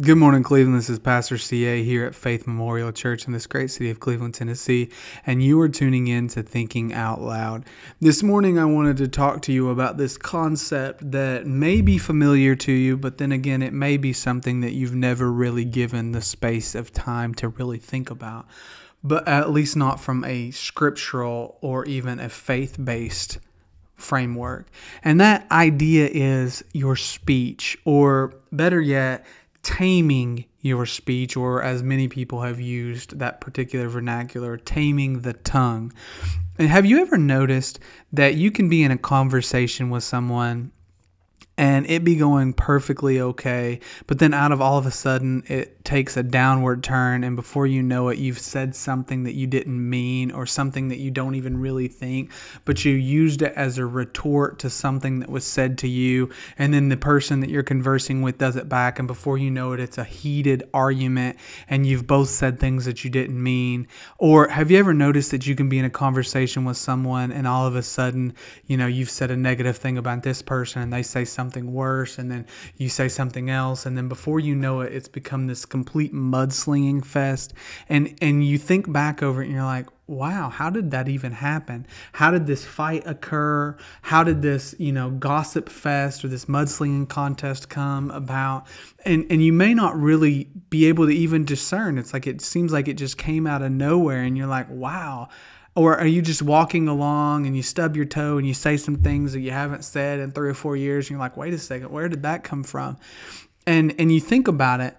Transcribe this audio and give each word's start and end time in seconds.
Good 0.00 0.18
morning, 0.18 0.42
Cleveland. 0.42 0.76
This 0.76 0.90
is 0.90 0.98
Pastor 0.98 1.38
CA 1.38 1.84
here 1.84 2.04
at 2.04 2.16
Faith 2.16 2.48
Memorial 2.48 2.90
Church 2.90 3.28
in 3.28 3.32
this 3.32 3.46
great 3.46 3.70
city 3.70 3.90
of 3.90 4.00
Cleveland, 4.00 4.34
Tennessee, 4.34 4.90
and 5.24 5.40
you 5.40 5.60
are 5.60 5.68
tuning 5.68 6.08
in 6.08 6.26
to 6.30 6.42
Thinking 6.42 6.92
Out 6.92 7.22
Loud. 7.22 7.66
This 8.00 8.20
morning, 8.20 8.58
I 8.58 8.64
wanted 8.64 8.96
to 8.96 9.06
talk 9.06 9.42
to 9.42 9.52
you 9.52 9.70
about 9.70 9.96
this 9.96 10.18
concept 10.18 11.12
that 11.12 11.46
may 11.46 11.80
be 11.80 11.96
familiar 11.96 12.56
to 12.56 12.72
you, 12.72 12.96
but 12.96 13.18
then 13.18 13.30
again, 13.30 13.62
it 13.62 13.72
may 13.72 13.96
be 13.96 14.12
something 14.12 14.62
that 14.62 14.72
you've 14.72 14.96
never 14.96 15.30
really 15.30 15.64
given 15.64 16.10
the 16.10 16.22
space 16.22 16.74
of 16.74 16.92
time 16.92 17.32
to 17.34 17.50
really 17.50 17.78
think 17.78 18.10
about, 18.10 18.48
but 19.04 19.28
at 19.28 19.50
least 19.50 19.76
not 19.76 20.00
from 20.00 20.24
a 20.24 20.50
scriptural 20.50 21.56
or 21.60 21.84
even 21.84 22.18
a 22.18 22.28
faith 22.28 22.76
based 22.84 23.38
framework. 23.94 24.66
And 25.04 25.20
that 25.20 25.48
idea 25.52 26.08
is 26.12 26.64
your 26.72 26.96
speech, 26.96 27.78
or 27.84 28.34
better 28.50 28.80
yet, 28.80 29.24
taming 29.64 30.44
your 30.60 30.86
speech, 30.86 31.36
or 31.36 31.62
as 31.62 31.82
many 31.82 32.06
people 32.06 32.42
have 32.42 32.60
used 32.60 33.18
that 33.18 33.40
particular 33.40 33.88
vernacular, 33.88 34.56
taming 34.56 35.20
the 35.20 35.32
tongue. 35.32 35.92
And 36.58 36.68
have 36.68 36.86
you 36.86 37.00
ever 37.00 37.18
noticed 37.18 37.80
that 38.12 38.34
you 38.34 38.52
can 38.52 38.68
be 38.68 38.84
in 38.84 38.92
a 38.92 38.98
conversation 38.98 39.90
with 39.90 40.04
someone 40.04 40.70
and 41.56 41.86
it 41.88 42.02
be 42.02 42.16
going 42.16 42.52
perfectly 42.52 43.20
okay, 43.20 43.78
but 44.08 44.18
then 44.18 44.34
out 44.34 44.50
of 44.50 44.60
all 44.60 44.76
of 44.76 44.86
a 44.86 44.90
sudden 44.90 45.44
it 45.46 45.84
takes 45.84 46.16
a 46.16 46.22
downward 46.22 46.82
turn, 46.82 47.22
and 47.22 47.36
before 47.36 47.66
you 47.66 47.80
know 47.80 48.08
it, 48.08 48.18
you've 48.18 48.40
said 48.40 48.74
something 48.74 49.22
that 49.22 49.34
you 49.34 49.46
didn't 49.46 49.88
mean 49.88 50.32
or 50.32 50.46
something 50.46 50.88
that 50.88 50.98
you 50.98 51.12
don't 51.12 51.36
even 51.36 51.56
really 51.56 51.86
think, 51.86 52.32
but 52.64 52.84
you 52.84 52.94
used 52.94 53.42
it 53.42 53.52
as 53.54 53.78
a 53.78 53.86
retort 53.86 54.58
to 54.58 54.68
something 54.68 55.20
that 55.20 55.30
was 55.30 55.46
said 55.46 55.78
to 55.78 55.86
you, 55.86 56.28
and 56.58 56.74
then 56.74 56.88
the 56.88 56.96
person 56.96 57.38
that 57.38 57.50
you're 57.50 57.62
conversing 57.62 58.20
with 58.22 58.36
does 58.36 58.56
it 58.56 58.68
back, 58.68 58.98
and 58.98 59.06
before 59.06 59.38
you 59.38 59.50
know 59.50 59.72
it, 59.74 59.78
it's 59.78 59.98
a 59.98 60.04
heated 60.04 60.68
argument, 60.74 61.36
and 61.68 61.86
you've 61.86 62.06
both 62.06 62.30
said 62.30 62.58
things 62.58 62.84
that 62.84 63.04
you 63.04 63.10
didn't 63.10 63.40
mean. 63.40 63.86
Or 64.18 64.48
have 64.48 64.72
you 64.72 64.78
ever 64.78 64.92
noticed 64.92 65.30
that 65.30 65.46
you 65.46 65.54
can 65.54 65.68
be 65.68 65.78
in 65.78 65.84
a 65.84 65.90
conversation 65.90 66.64
with 66.64 66.78
someone, 66.78 67.30
and 67.30 67.46
all 67.46 67.64
of 67.64 67.76
a 67.76 67.82
sudden, 67.82 68.34
you 68.66 68.76
know, 68.76 68.88
you've 68.88 69.10
said 69.10 69.30
a 69.30 69.36
negative 69.36 69.76
thing 69.76 69.98
about 69.98 70.24
this 70.24 70.42
person, 70.42 70.82
and 70.82 70.92
they 70.92 71.04
say 71.04 71.24
something 71.24 71.43
something 71.44 71.74
worse 71.74 72.18
and 72.18 72.30
then 72.30 72.46
you 72.78 72.88
say 72.88 73.06
something 73.06 73.50
else 73.50 73.84
and 73.84 73.98
then 73.98 74.08
before 74.08 74.40
you 74.40 74.54
know 74.54 74.80
it 74.80 74.90
it's 74.94 75.08
become 75.08 75.46
this 75.46 75.66
complete 75.66 76.14
mudslinging 76.14 77.04
fest. 77.04 77.52
And 77.90 78.16
and 78.22 78.42
you 78.42 78.56
think 78.56 78.90
back 78.90 79.22
over 79.22 79.42
it 79.42 79.46
and 79.46 79.54
you're 79.54 79.62
like 79.62 79.88
wow 80.06 80.48
how 80.50 80.70
did 80.70 80.90
that 80.90 81.06
even 81.08 81.32
happen? 81.32 81.86
How 82.12 82.30
did 82.30 82.46
this 82.46 82.64
fight 82.64 83.02
occur? 83.06 83.76
How 84.00 84.24
did 84.24 84.40
this 84.40 84.74
you 84.78 84.92
know 84.92 85.10
gossip 85.10 85.68
fest 85.68 86.24
or 86.24 86.28
this 86.28 86.46
mudslinging 86.46 87.08
contest 87.10 87.68
come 87.68 88.10
about? 88.10 88.66
And 89.04 89.26
and 89.28 89.44
you 89.44 89.52
may 89.52 89.74
not 89.74 90.00
really 90.00 90.48
be 90.70 90.86
able 90.86 91.06
to 91.06 91.14
even 91.14 91.44
discern. 91.44 91.98
It's 91.98 92.14
like 92.14 92.26
it 92.26 92.40
seems 92.40 92.72
like 92.72 92.88
it 92.88 92.94
just 92.94 93.18
came 93.18 93.46
out 93.46 93.60
of 93.60 93.70
nowhere 93.70 94.22
and 94.22 94.34
you're 94.38 94.46
like 94.46 94.70
wow 94.70 95.28
or 95.74 95.98
are 95.98 96.06
you 96.06 96.22
just 96.22 96.42
walking 96.42 96.88
along 96.88 97.46
and 97.46 97.56
you 97.56 97.62
stub 97.62 97.96
your 97.96 98.04
toe 98.04 98.38
and 98.38 98.46
you 98.46 98.54
say 98.54 98.76
some 98.76 98.96
things 98.96 99.32
that 99.32 99.40
you 99.40 99.50
haven't 99.50 99.84
said 99.84 100.20
in 100.20 100.30
three 100.30 100.48
or 100.48 100.54
four 100.54 100.76
years 100.76 101.06
and 101.06 101.10
you're 101.12 101.20
like, 101.20 101.36
wait 101.36 101.52
a 101.52 101.58
second, 101.58 101.90
where 101.90 102.08
did 102.08 102.22
that 102.22 102.44
come 102.44 102.62
from? 102.62 102.96
And 103.66 103.94
and 103.98 104.12
you 104.12 104.20
think 104.20 104.46
about 104.46 104.80
it 104.80 104.96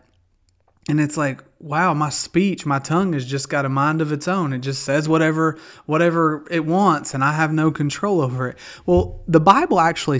and 0.87 0.99
it's 0.99 1.17
like, 1.17 1.43
wow, 1.59 1.93
my 1.93 2.09
speech, 2.09 2.65
my 2.65 2.79
tongue 2.79 3.13
has 3.13 3.25
just 3.25 3.49
got 3.49 3.65
a 3.65 3.69
mind 3.69 4.01
of 4.01 4.11
its 4.11 4.27
own. 4.27 4.53
It 4.53 4.59
just 4.59 4.83
says 4.83 5.07
whatever 5.07 5.57
whatever 5.85 6.45
it 6.51 6.65
wants 6.65 7.13
and 7.13 7.23
I 7.23 7.31
have 7.31 7.53
no 7.53 7.71
control 7.71 8.21
over 8.21 8.49
it. 8.49 8.57
Well, 8.85 9.23
the 9.27 9.39
Bible 9.39 9.79
actually 9.79 10.19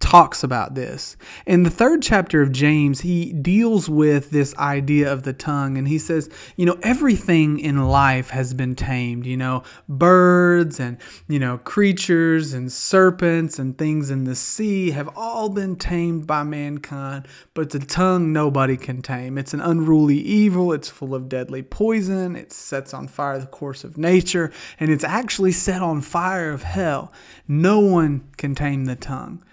talks 0.00 0.42
about 0.42 0.74
this. 0.74 1.16
In 1.46 1.62
the 1.62 1.70
third 1.70 2.02
chapter 2.02 2.42
of 2.42 2.50
James, 2.50 3.00
he 3.00 3.32
deals 3.34 3.88
with 3.88 4.30
this 4.30 4.56
idea 4.56 5.12
of 5.12 5.22
the 5.22 5.32
tongue 5.32 5.76
and 5.76 5.86
he 5.86 5.98
says, 5.98 6.30
you 6.56 6.66
know, 6.66 6.78
everything 6.82 7.60
in 7.60 7.86
life 7.86 8.30
has 8.30 8.52
been 8.54 8.74
tamed, 8.74 9.26
you 9.26 9.36
know, 9.36 9.62
birds 9.88 10.80
and, 10.80 10.96
you 11.28 11.38
know, 11.38 11.58
creatures 11.58 12.54
and 12.54 12.72
serpents 12.72 13.58
and 13.58 13.76
things 13.76 14.10
in 14.10 14.24
the 14.24 14.34
sea 14.34 14.90
have 14.90 15.08
all 15.16 15.50
been 15.50 15.76
tamed 15.76 16.26
by 16.26 16.42
mankind, 16.42 17.28
but 17.54 17.70
the 17.70 17.78
tongue 17.78 18.32
nobody 18.32 18.76
can 18.76 19.02
tame. 19.02 19.36
It's 19.36 19.54
an 19.54 19.60
unruly 19.60 20.18
evil, 20.18 20.72
it's 20.72 20.88
full 20.88 21.14
of 21.14 21.28
deadly 21.28 21.62
poison, 21.62 22.36
it 22.36 22.52
sets 22.52 22.94
on 22.94 23.06
fire 23.06 23.38
the 23.38 23.46
course 23.46 23.84
of 23.84 23.98
nature, 23.98 24.50
and 24.80 24.90
it's 24.90 25.04
actually 25.04 25.52
set 25.52 25.82
on 25.82 26.00
fire 26.00 26.50
of 26.50 26.62
hell. 26.62 27.12
No 27.46 27.80
one 27.80 28.28
can 28.38 28.54
tame 28.54 28.86
the 28.86 28.96
tongue 28.96 29.44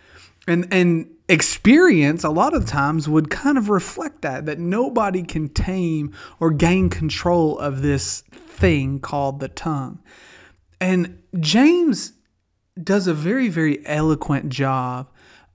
and 0.48 0.68
and 0.72 1.10
experience 1.30 2.24
a 2.24 2.30
lot 2.30 2.54
of 2.54 2.66
times 2.66 3.10
would 3.10 3.30
kind 3.30 3.58
of 3.58 3.70
reflect 3.70 4.22
that 4.22 4.46
that 4.46 4.60
nobody 4.60 5.24
can 5.24 5.50
tame 5.50 6.14
or 6.40 6.52
gain 6.52 6.90
control 6.90 7.60
of 7.60 7.82
this 7.82 8.22
thing 8.32 9.00
called 9.00 9.40
the 9.40 9.50
tongue. 9.50 10.00
And 10.80 11.22
james 11.40 12.14
does 12.82 13.08
a 13.08 13.14
very 13.14 13.50
very 13.50 13.86
eloquent 13.86 14.50
job 14.50 15.10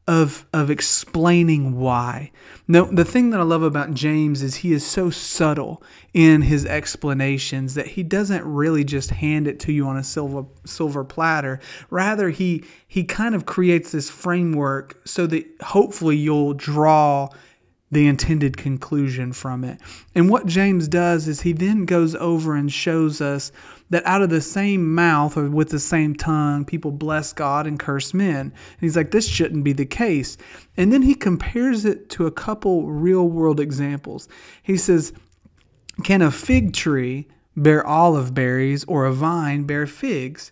of 0.08 0.46
of 0.52 0.70
explaining 0.70 1.78
why. 1.78 2.32
Now, 2.66 2.84
the 2.84 3.04
thing 3.04 3.30
that 3.30 3.40
I 3.40 3.44
love 3.44 3.62
about 3.62 3.94
James 3.94 4.42
is 4.42 4.56
he 4.56 4.72
is 4.72 4.84
so 4.84 5.10
subtle 5.10 5.82
in 6.12 6.42
his 6.42 6.66
explanations 6.66 7.74
that 7.74 7.86
he 7.86 8.02
doesn't 8.02 8.44
really 8.44 8.82
just 8.82 9.10
hand 9.10 9.46
it 9.46 9.60
to 9.60 9.72
you 9.72 9.86
on 9.86 9.96
a 9.96 10.02
silver 10.02 10.44
silver 10.64 11.04
platter. 11.04 11.60
Rather, 11.90 12.30
he 12.30 12.64
he 12.88 13.04
kind 13.04 13.34
of 13.34 13.46
creates 13.46 13.92
this 13.92 14.10
framework 14.10 15.00
so 15.06 15.26
that 15.28 15.46
hopefully 15.62 16.16
you'll 16.16 16.54
draw 16.54 17.28
the 17.92 18.06
intended 18.06 18.56
conclusion 18.56 19.34
from 19.34 19.64
it. 19.64 19.78
And 20.14 20.30
what 20.30 20.46
James 20.46 20.88
does 20.88 21.28
is 21.28 21.42
he 21.42 21.52
then 21.52 21.84
goes 21.84 22.14
over 22.14 22.56
and 22.56 22.72
shows 22.72 23.20
us 23.20 23.52
that 23.90 24.04
out 24.06 24.22
of 24.22 24.30
the 24.30 24.40
same 24.40 24.94
mouth 24.94 25.36
or 25.36 25.50
with 25.50 25.68
the 25.68 25.78
same 25.78 26.14
tongue, 26.14 26.64
people 26.64 26.90
bless 26.90 27.34
God 27.34 27.66
and 27.66 27.78
curse 27.78 28.14
men. 28.14 28.46
And 28.46 28.80
he's 28.80 28.96
like, 28.96 29.10
this 29.10 29.28
shouldn't 29.28 29.62
be 29.62 29.74
the 29.74 29.84
case. 29.84 30.38
And 30.78 30.90
then 30.90 31.02
he 31.02 31.14
compares 31.14 31.84
it 31.84 32.08
to 32.10 32.26
a 32.26 32.30
couple 32.30 32.90
real 32.90 33.28
world 33.28 33.60
examples. 33.60 34.26
He 34.62 34.78
says, 34.78 35.12
Can 36.02 36.22
a 36.22 36.30
fig 36.30 36.72
tree 36.72 37.28
bear 37.58 37.86
olive 37.86 38.32
berries 38.32 38.84
or 38.84 39.04
a 39.04 39.12
vine 39.12 39.64
bear 39.64 39.86
figs? 39.86 40.50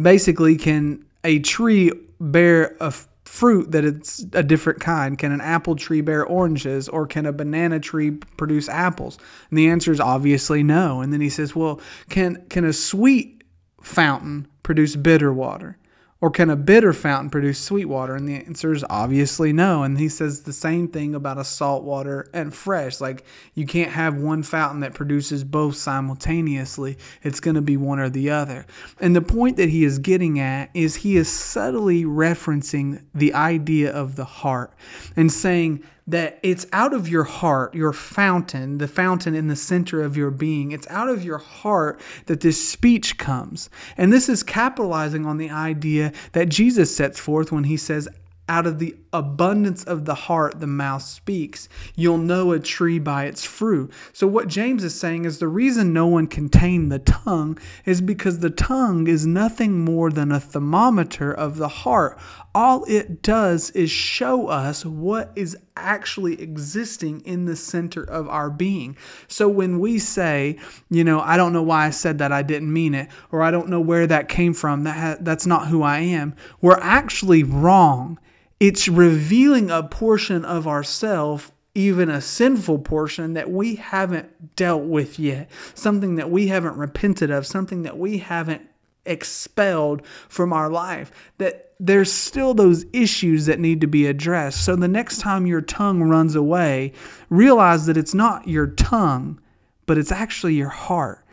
Basically, 0.00 0.56
can 0.56 1.04
a 1.24 1.40
tree 1.40 1.90
bear 2.20 2.76
a 2.80 2.94
fruit 3.28 3.70
that 3.72 3.84
it's 3.84 4.24
a 4.32 4.42
different 4.42 4.80
kind? 4.80 5.18
Can 5.18 5.32
an 5.32 5.40
apple 5.40 5.76
tree 5.76 6.00
bear 6.00 6.24
oranges 6.24 6.88
or 6.88 7.06
can 7.06 7.26
a 7.26 7.32
banana 7.32 7.78
tree 7.78 8.10
produce 8.10 8.68
apples? 8.68 9.18
And 9.50 9.58
the 9.58 9.68
answer 9.68 9.92
is 9.92 10.00
obviously 10.00 10.62
no. 10.62 11.02
And 11.02 11.12
then 11.12 11.20
he 11.20 11.28
says, 11.28 11.54
well, 11.54 11.80
can 12.08 12.44
can 12.48 12.64
a 12.64 12.72
sweet 12.72 13.44
fountain 13.82 14.48
produce 14.62 14.96
bitter 14.96 15.32
water? 15.32 15.76
Or 16.20 16.30
can 16.30 16.50
a 16.50 16.56
bitter 16.56 16.92
fountain 16.92 17.30
produce 17.30 17.60
sweet 17.60 17.84
water? 17.84 18.16
And 18.16 18.28
the 18.28 18.34
answer 18.34 18.72
is 18.72 18.84
obviously 18.90 19.52
no. 19.52 19.84
And 19.84 19.96
he 19.96 20.08
says 20.08 20.42
the 20.42 20.52
same 20.52 20.88
thing 20.88 21.14
about 21.14 21.38
a 21.38 21.44
salt 21.44 21.84
water 21.84 22.28
and 22.34 22.52
fresh. 22.52 23.00
Like 23.00 23.24
you 23.54 23.66
can't 23.66 23.92
have 23.92 24.16
one 24.16 24.42
fountain 24.42 24.80
that 24.80 24.94
produces 24.94 25.44
both 25.44 25.76
simultaneously. 25.76 26.98
It's 27.22 27.38
going 27.38 27.54
to 27.54 27.62
be 27.62 27.76
one 27.76 28.00
or 28.00 28.10
the 28.10 28.30
other. 28.30 28.66
And 29.00 29.14
the 29.14 29.22
point 29.22 29.56
that 29.58 29.68
he 29.68 29.84
is 29.84 30.00
getting 30.00 30.40
at 30.40 30.70
is 30.74 30.96
he 30.96 31.16
is 31.16 31.30
subtly 31.30 32.04
referencing 32.04 33.04
the 33.14 33.32
idea 33.34 33.92
of 33.92 34.16
the 34.16 34.24
heart 34.24 34.74
and 35.14 35.30
saying, 35.30 35.84
that 36.08 36.40
it's 36.42 36.66
out 36.72 36.94
of 36.94 37.08
your 37.08 37.24
heart, 37.24 37.74
your 37.74 37.92
fountain, 37.92 38.78
the 38.78 38.88
fountain 38.88 39.34
in 39.34 39.46
the 39.46 39.56
center 39.56 40.02
of 40.02 40.16
your 40.16 40.30
being, 40.30 40.72
it's 40.72 40.88
out 40.88 41.08
of 41.08 41.22
your 41.22 41.38
heart 41.38 42.00
that 42.26 42.40
this 42.40 42.68
speech 42.68 43.18
comes. 43.18 43.70
And 43.96 44.12
this 44.12 44.28
is 44.28 44.42
capitalizing 44.42 45.26
on 45.26 45.36
the 45.36 45.50
idea 45.50 46.12
that 46.32 46.48
Jesus 46.48 46.94
sets 46.94 47.20
forth 47.20 47.52
when 47.52 47.64
he 47.64 47.76
says, 47.76 48.08
out 48.48 48.66
of 48.66 48.78
the 48.78 48.96
abundance 49.12 49.84
of 49.84 50.04
the 50.04 50.14
heart, 50.14 50.58
the 50.58 50.66
mouth 50.66 51.02
speaks. 51.02 51.68
You'll 51.96 52.18
know 52.18 52.52
a 52.52 52.58
tree 52.58 52.98
by 52.98 53.26
its 53.26 53.44
fruit. 53.44 53.92
So, 54.12 54.26
what 54.26 54.48
James 54.48 54.84
is 54.84 54.98
saying 54.98 55.26
is 55.26 55.38
the 55.38 55.48
reason 55.48 55.92
no 55.92 56.06
one 56.06 56.26
can 56.26 56.48
tame 56.48 56.88
the 56.88 56.98
tongue 57.00 57.58
is 57.84 58.00
because 58.00 58.38
the 58.38 58.50
tongue 58.50 59.06
is 59.06 59.26
nothing 59.26 59.84
more 59.84 60.10
than 60.10 60.32
a 60.32 60.40
thermometer 60.40 61.32
of 61.32 61.58
the 61.58 61.68
heart. 61.68 62.18
All 62.54 62.84
it 62.84 63.22
does 63.22 63.70
is 63.70 63.90
show 63.90 64.48
us 64.48 64.84
what 64.84 65.32
is 65.36 65.56
actually 65.78 66.40
existing 66.40 67.20
in 67.22 67.44
the 67.44 67.56
center 67.56 68.02
of 68.02 68.28
our 68.28 68.50
being. 68.50 68.96
So, 69.28 69.48
when 69.48 69.78
we 69.78 69.98
say, 69.98 70.58
you 70.90 71.04
know, 71.04 71.20
I 71.20 71.36
don't 71.36 71.52
know 71.52 71.62
why 71.62 71.86
I 71.86 71.90
said 71.90 72.18
that, 72.18 72.32
I 72.32 72.42
didn't 72.42 72.72
mean 72.72 72.94
it, 72.94 73.08
or 73.32 73.42
I 73.42 73.50
don't 73.50 73.68
know 73.68 73.80
where 73.80 74.06
that 74.06 74.28
came 74.28 74.54
from, 74.54 74.84
that, 74.84 75.24
that's 75.24 75.46
not 75.46 75.68
who 75.68 75.82
I 75.82 76.00
am, 76.00 76.34
we're 76.60 76.80
actually 76.80 77.42
wrong 77.42 78.18
it's 78.60 78.88
revealing 78.88 79.70
a 79.70 79.84
portion 79.84 80.44
of 80.44 80.66
ourself 80.66 81.52
even 81.74 82.08
a 82.08 82.20
sinful 82.20 82.80
portion 82.80 83.34
that 83.34 83.48
we 83.48 83.76
haven't 83.76 84.56
dealt 84.56 84.82
with 84.82 85.16
yet, 85.18 85.48
something 85.74 86.16
that 86.16 86.28
we 86.28 86.48
haven't 86.48 86.76
repented 86.76 87.30
of, 87.30 87.46
something 87.46 87.82
that 87.82 87.96
we 87.96 88.18
haven't 88.18 88.62
expelled 89.08 90.06
from 90.28 90.52
our 90.52 90.70
life, 90.70 91.10
that 91.38 91.72
there's 91.80 92.12
still 92.12 92.54
those 92.54 92.84
issues 92.92 93.46
that 93.46 93.60
need 93.60 93.80
to 93.80 93.86
be 93.86 94.06
addressed. 94.06 94.64
So 94.64 94.76
the 94.76 94.88
next 94.88 95.18
time 95.18 95.46
your 95.46 95.60
tongue 95.60 96.02
runs 96.02 96.34
away, 96.34 96.92
realize 97.30 97.86
that 97.86 97.96
it's 97.96 98.14
not 98.14 98.48
your 98.48 98.66
tongue, 98.66 99.40
but 99.86 99.98
it's 99.98 100.12
actually 100.12 100.54
your 100.54 100.68
heart. 100.68 101.24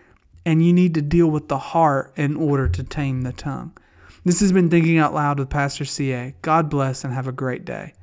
And 0.45 0.63
you 0.63 0.71
need 0.73 0.93
to 0.93 1.01
deal 1.01 1.27
with 1.27 1.47
the 1.47 1.57
heart 1.57 2.13
in 2.15 2.35
order 2.35 2.67
to 2.69 2.83
tame 2.83 3.23
the 3.23 3.33
tongue. 3.33 3.75
This 4.23 4.39
has 4.39 4.51
been 4.51 4.69
Thinking 4.69 4.99
Out 4.99 5.13
Loud 5.13 5.39
with 5.39 5.49
Pastor 5.49 5.85
CA. 5.85 6.35
God 6.43 6.69
bless 6.69 7.03
and 7.03 7.13
have 7.13 7.27
a 7.27 7.31
great 7.31 7.65
day. 7.65 7.93